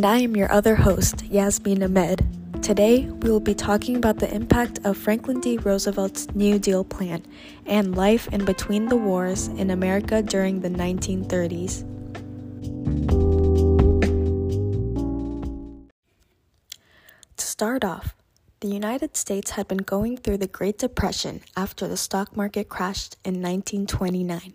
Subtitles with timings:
[0.00, 2.26] and I am your other host, Yasmin Ahmed.
[2.62, 5.58] Today, we will be talking about the impact of Franklin D.
[5.58, 7.22] Roosevelt's New Deal plan
[7.66, 11.84] and life in between the wars in America during the 1930s.
[17.36, 18.14] To start off,
[18.60, 23.18] the United States had been going through the Great Depression after the stock market crashed
[23.22, 24.54] in 1929.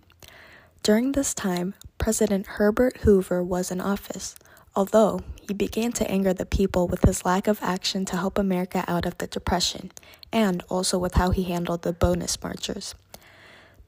[0.81, 4.35] During this time, President Herbert Hoover was in office,
[4.75, 8.83] although he began to anger the people with his lack of action to help America
[8.87, 9.91] out of the Depression,
[10.31, 12.95] and also with how he handled the bonus marchers.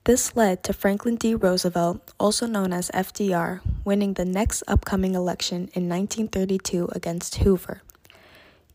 [0.04, 1.36] This led to Franklin D.
[1.36, 7.82] Roosevelt, also known as FDR, winning the next upcoming election in 1932 against Hoover.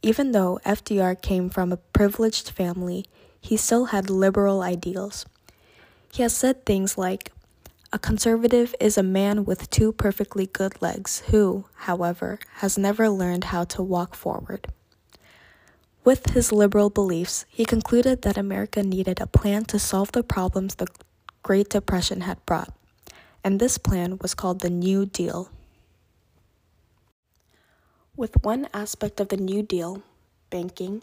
[0.03, 3.07] Even though FDR came from a privileged family,
[3.41, 5.25] he still had liberal ideals.
[6.13, 7.33] He has said things like,
[7.93, 13.45] a conservative is a man with two perfectly good legs who, however, has never learned
[13.45, 14.67] how to walk forward.
[16.03, 20.77] With his liberal beliefs, he concluded that America needed a plan to solve the problems
[20.77, 20.89] the
[21.43, 22.73] Great Depression had brought,
[23.45, 25.51] and this plan was called the New Deal.
[28.17, 30.03] With one aspect of the New Deal,
[30.49, 31.03] banking,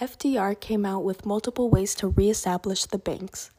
[0.00, 3.50] FDR came out with multiple ways to reestablish the banks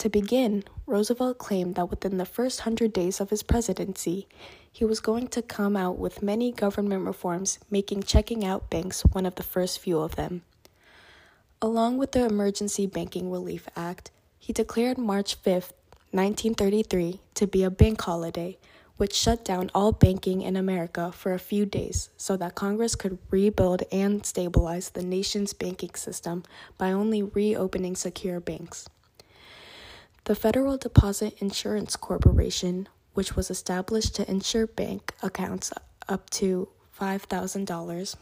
[0.00, 4.26] to begin, Roosevelt claimed that within the first hundred days of his presidency,
[4.72, 9.24] he was going to come out with many government reforms, making checking out banks one
[9.24, 10.42] of the first few of them.
[11.62, 15.72] Along with the Emergency Banking Relief Act, he declared March 5,
[16.10, 18.58] 1933, to be a bank holiday,
[18.96, 23.18] which shut down all banking in America for a few days so that Congress could
[23.30, 26.42] rebuild and stabilize the nation's banking system
[26.76, 28.88] by only reopening secure banks.
[30.24, 35.72] The Federal Deposit Insurance Corporation, which was established to insure bank accounts
[36.08, 36.68] up to
[36.98, 38.16] $5,000,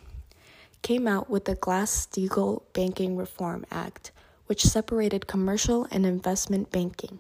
[0.83, 4.13] came out with the Glass Steagall Banking Reform Act,
[4.47, 7.19] which separated commercial and investment banking.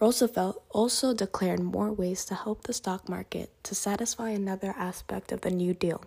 [0.00, 5.42] Roosevelt also declared more ways to help the stock market to satisfy another aspect of
[5.42, 6.02] the New Deal.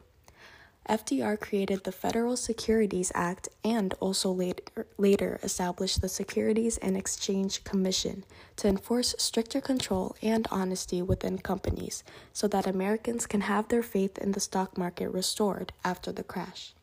[0.90, 7.64] FDR created the Federal Securities Act and also later, later established the Securities and Exchange
[7.64, 8.24] Commission
[8.58, 12.04] to enforce stricter control and honesty within companies
[12.34, 16.74] so that Americans can have their faith in the stock market restored after the crash.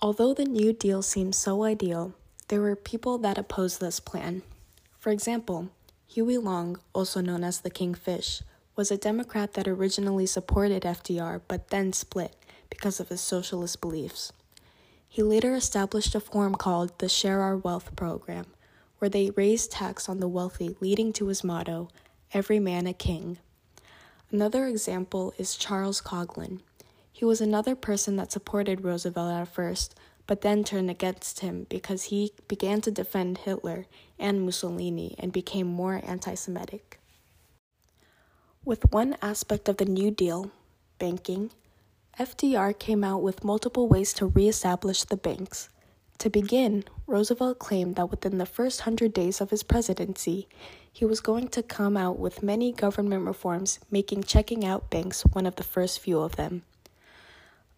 [0.00, 2.12] Although the New Deal seemed so ideal,
[2.48, 4.42] there were people that opposed this plan.
[4.98, 5.70] For example,
[6.08, 8.42] Huey Long, also known as the Kingfish,
[8.74, 12.36] was a Democrat that originally supported FDR but then split
[12.70, 14.32] because of his socialist beliefs.
[15.08, 18.46] He later established a forum called the Share Our Wealth program,
[18.98, 21.90] where they raised tax on the wealthy, leading to his motto,
[22.32, 23.36] Every Man a King.
[24.30, 26.60] Another example is Charles Coughlin.
[27.12, 29.94] He was another person that supported Roosevelt at first,
[30.26, 33.84] but then turned against him because he began to defend Hitler
[34.18, 37.01] and Mussolini and became more anti Semitic.
[38.64, 40.52] With one aspect of the New Deal,
[41.00, 41.50] banking,
[42.20, 45.68] FDR came out with multiple ways to reestablish the banks.
[46.18, 50.46] To begin, Roosevelt claimed that within the first hundred days of his presidency,
[50.92, 55.46] he was going to come out with many government reforms, making checking out banks one
[55.46, 56.62] of the first few of them.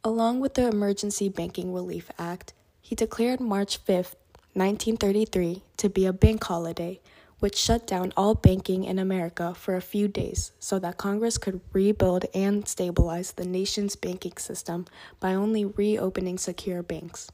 [0.05, 2.53] Along with the Emergency Banking Relief Act,
[2.83, 4.15] he declared March 5,
[4.53, 7.01] 1933, to be a bank holiday
[7.45, 11.61] which shut down all banking in America for a few days so that Congress could
[11.75, 14.87] rebuild and stabilize the nation's banking system
[15.21, 17.31] by only reopening secure banks.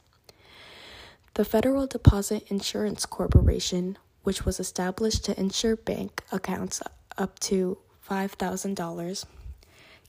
[1.35, 6.81] The Federal Deposit Insurance Corporation, which was established to insure bank accounts
[7.17, 9.25] up to $5,000,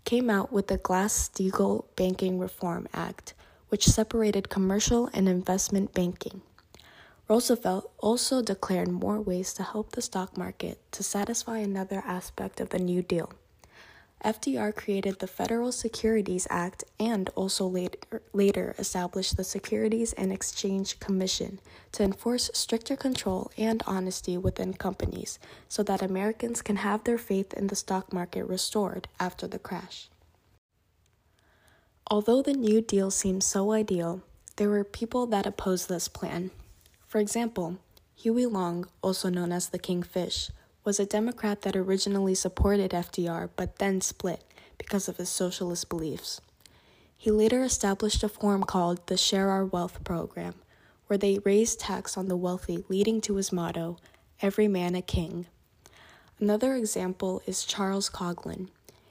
[0.04, 3.34] came out with the Glass Steagall Banking Reform Act,
[3.68, 6.42] which separated commercial and investment banking.
[7.32, 12.68] Roosevelt also declared more ways to help the stock market to satisfy another aspect of
[12.68, 13.32] the New Deal.
[14.22, 21.00] FDR created the Federal Securities Act and also later, later established the Securities and Exchange
[21.00, 21.58] Commission
[21.92, 25.38] to enforce stricter control and honesty within companies
[25.70, 30.10] so that Americans can have their faith in the stock market restored after the crash.
[32.10, 34.20] Although the New Deal seemed so ideal,
[34.56, 36.50] there were people that opposed this plan.
[37.12, 37.76] For example,
[38.14, 40.50] Huey Long, also known as the Kingfish,
[40.82, 44.42] was a Democrat that originally supported FDR but then split
[44.78, 46.40] because of his socialist beliefs.
[47.18, 50.54] He later established a forum called the Share Our Wealth program,
[51.06, 53.98] where they raised tax on the wealthy, leading to his motto,
[54.40, 55.44] Every Man a King.
[56.40, 58.68] Another example is Charles Coughlin.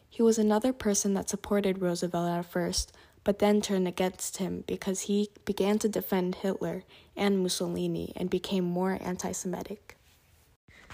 [0.09, 2.91] He was another person that supported Roosevelt at first,
[3.23, 6.83] but then turned against him because he began to defend Hitler
[7.15, 9.97] and Mussolini and became more anti Semitic.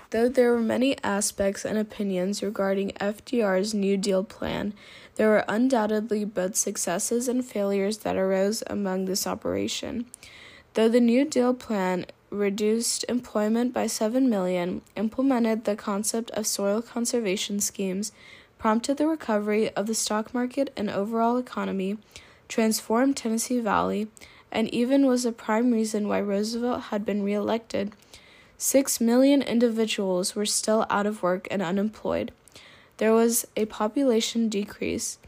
[0.09, 4.73] Though there were many aspects and opinions regarding FDR's New Deal plan,
[5.15, 10.05] there were undoubtedly both successes and failures that arose among this operation.
[10.75, 16.81] Though the New Deal plan reduced employment by 7 million, implemented the concept of soil
[16.81, 18.11] conservation schemes,
[18.57, 21.97] prompted the recovery of the stock market and overall economy,
[22.47, 24.07] transformed Tennessee Valley,
[24.51, 27.93] and even was the prime reason why Roosevelt had been reelected
[28.59, 32.31] Six million individuals were still out of work and unemployed.
[32.97, 35.19] There was a population decrease.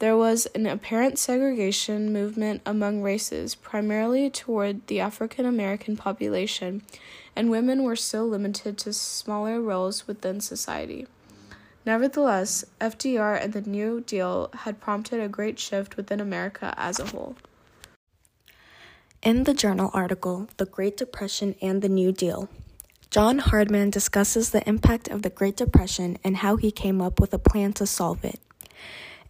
[0.00, 6.82] There was an apparent segregation movement among races, primarily toward the African American population,
[7.34, 11.06] and women were still limited to smaller roles within society.
[11.88, 17.06] Nevertheless, FDR and the New Deal had prompted a great shift within America as a
[17.06, 17.34] whole.
[19.22, 22.50] In the journal article, The Great Depression and the New Deal,
[23.08, 27.32] John Hardman discusses the impact of the Great Depression and how he came up with
[27.32, 28.38] a plan to solve it.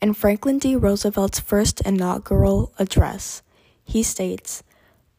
[0.03, 0.75] In Franklin D.
[0.75, 3.43] Roosevelt's first inaugural address,
[3.85, 4.65] he states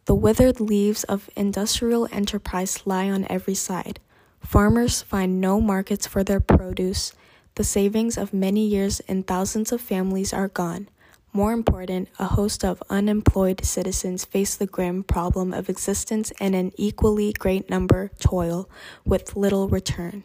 [0.07, 4.01] The withered leaves of industrial enterprise lie on every side.
[4.41, 7.13] Farmers find no markets for their produce.
[7.59, 10.87] The savings of many years in thousands of families are gone.
[11.33, 16.71] More important, a host of unemployed citizens face the grim problem of existence and an
[16.77, 18.69] equally great number toil
[19.03, 20.23] with little return.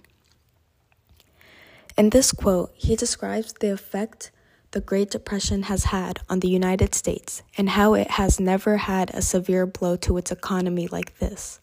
[1.98, 4.31] In this quote, he describes the effect
[4.70, 9.10] the Great Depression has had on the United States and how it has never had
[9.12, 11.58] a severe blow to its economy like this.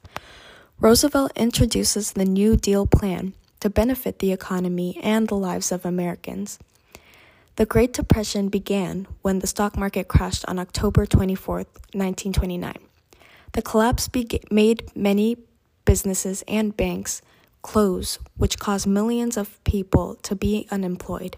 [0.82, 6.60] Roosevelt introduces the New Deal plan to benefit the economy and the lives of Americans.
[7.56, 12.74] The Great Depression began when the stock market crashed on October 24, 1929.
[13.54, 14.10] The collapse
[14.50, 15.38] made many
[15.86, 17.22] businesses and banks
[17.62, 21.38] close, which caused millions of people to be unemployed.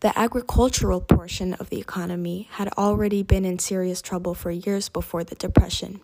[0.00, 5.24] The agricultural portion of the economy had already been in serious trouble for years before
[5.24, 6.00] the Depression.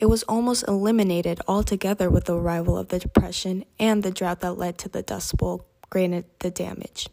[0.00, 4.58] It was almost eliminated altogether with the arrival of the Depression and the drought that
[4.58, 7.08] led to the Dust Bowl granted the damage.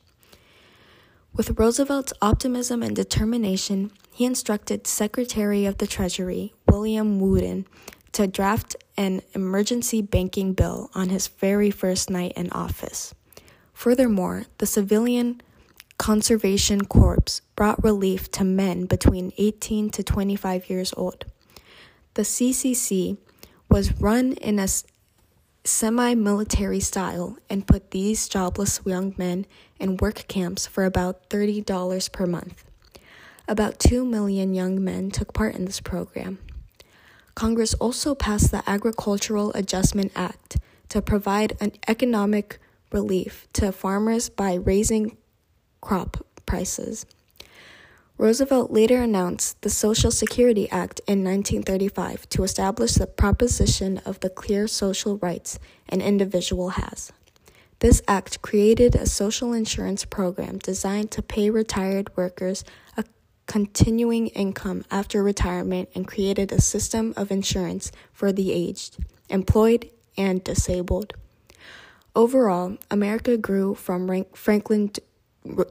[1.33, 7.65] With Roosevelt's optimism and determination, he instructed Secretary of the Treasury, William Woodin,
[8.11, 13.13] to draft an emergency banking bill on his very first night in office.
[13.73, 15.41] Furthermore, the Civilian
[15.97, 21.25] Conservation Corps brought relief to men between 18 to 25 years old.
[22.13, 23.17] The CCC
[23.69, 24.67] was run in a
[25.63, 29.45] semi military style and put these jobless young men
[29.79, 32.65] in work camps for about $30 per month.
[33.47, 36.39] About 2 million young men took part in this program.
[37.33, 40.57] Congress also passed the Agricultural Adjustment Act
[40.89, 42.59] to provide an economic
[42.91, 45.17] relief to farmers by raising
[45.79, 47.05] crop prices.
[48.21, 54.29] Roosevelt later announced the Social Security Act in 1935 to establish the proposition of the
[54.29, 55.57] clear social rights
[55.89, 57.11] an individual has.
[57.79, 62.63] This act created a social insurance program designed to pay retired workers
[62.95, 63.05] a
[63.47, 68.97] continuing income after retirement and created a system of insurance for the aged,
[69.29, 71.15] employed, and disabled.
[72.15, 74.91] Overall, America grew from Franklin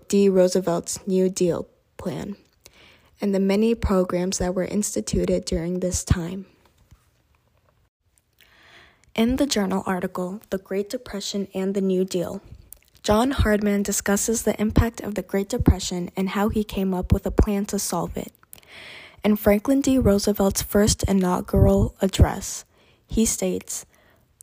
[0.08, 0.28] D.
[0.28, 1.69] Roosevelt's New Deal
[2.00, 2.36] plan
[3.20, 6.46] and the many programs that were instituted during this time.
[9.14, 12.40] In the journal article, The Great Depression and the New Deal,
[13.02, 17.26] John Hardman discusses the impact of the Great Depression and how he came up with
[17.26, 18.32] a plan to solve it.
[19.22, 19.98] In Franklin D.
[19.98, 22.64] Roosevelt's first inaugural address,
[23.06, 23.84] he states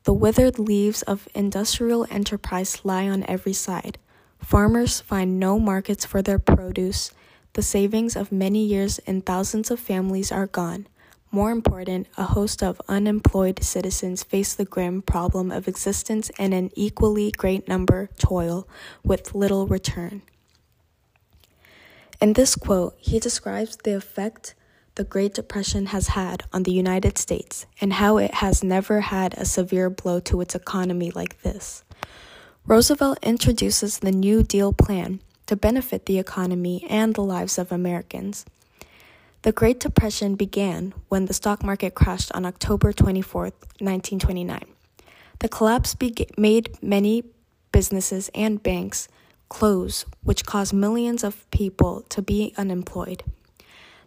[0.03, 3.97] The withered leaves of industrial enterprise lie on every side.
[4.39, 7.11] Farmers find no markets for their produce,
[7.57, 10.85] the savings of many years in thousands of families are gone.
[11.31, 16.69] More important, a host of unemployed citizens face the grim problem of existence and an
[16.75, 18.67] equally great number toil
[19.03, 20.21] with little return.
[22.21, 24.53] In this quote, he describes the effect
[24.93, 29.33] the Great Depression has had on the United States and how it has never had
[29.33, 31.83] a severe blow to its economy like this.
[32.67, 38.45] Roosevelt introduces the New Deal plan, to benefit the economy and the lives of Americans.
[39.41, 44.65] The Great Depression began when the stock market crashed on October 24, 1929.
[45.39, 45.95] The collapse
[46.37, 47.23] made many
[47.71, 49.07] businesses and banks
[49.49, 53.23] close, which caused millions of people to be unemployed.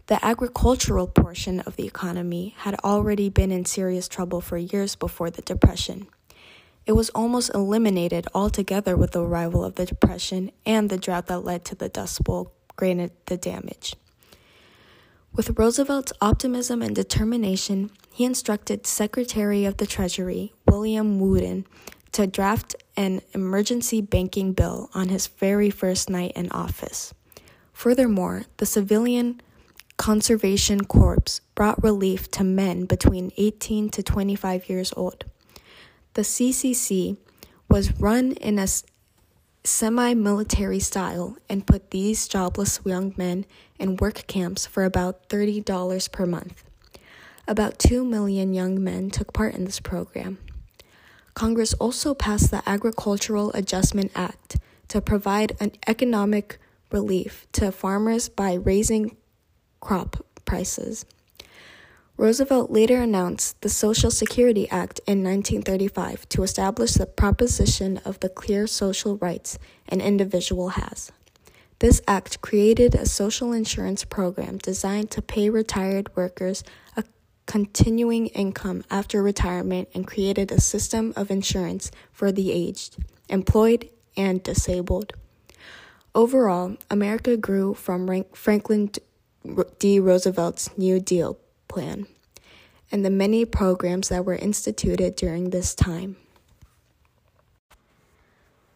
[0.08, 5.30] The agricultural portion of the economy had already been in serious trouble for years before
[5.30, 6.08] the Depression.
[6.90, 11.44] It was almost eliminated altogether with the arrival of the Depression and the drought that
[11.44, 13.94] led to the Dust Bowl granted the damage.
[15.32, 21.64] With Roosevelt's optimism and determination, he instructed Secretary of the Treasury, William Woodin,
[22.10, 27.14] to draft an emergency banking bill on his very first night in office.
[27.72, 29.40] Furthermore, the Civilian
[29.96, 35.24] Conservation Corps brought relief to men between 18 to 25 years old.
[36.14, 37.16] The CCC
[37.68, 38.66] was run in a
[39.62, 43.46] semi military style and put these jobless young men
[43.78, 46.64] in work camps for about $30 per month.
[47.46, 50.38] About 2 million young men took part in this program.
[51.34, 54.56] Congress also passed the Agricultural Adjustment Act
[54.88, 56.58] to provide an economic
[56.90, 59.16] relief to farmers by raising
[59.80, 61.06] crop prices.
[62.20, 68.28] Roosevelt later announced the Social Security Act in 1935 to establish the proposition of the
[68.28, 69.58] clear social rights
[69.88, 71.10] an individual has.
[71.78, 76.62] This act created a social insurance program designed to pay retired workers
[76.94, 77.04] a
[77.46, 82.98] continuing income after retirement and created a system of insurance for the aged,
[83.30, 85.14] employed, and disabled.
[86.14, 88.90] Overall, America grew from Franklin
[89.78, 89.98] D.
[89.98, 91.38] Roosevelt's New Deal
[91.70, 92.06] plan
[92.92, 96.16] and the many programs that were instituted during this time.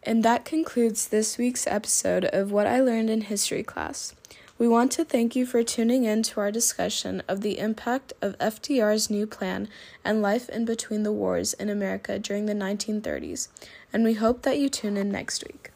[0.01, 4.13] And that concludes this week's episode of What I Learned in History class.
[4.57, 8.37] We want to thank you for tuning in to our discussion of the impact of
[8.37, 9.67] FDR's new plan
[10.05, 13.49] and life in between the wars in America during the 1930s,
[13.91, 15.71] and we hope that you tune in next week.